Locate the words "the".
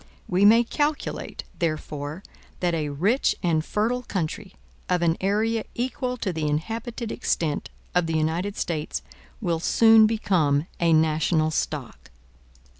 6.33-6.47, 8.07-8.17